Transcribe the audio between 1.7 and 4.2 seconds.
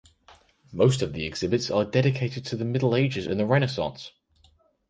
dedicated to the Middle Ages and the Renaissance.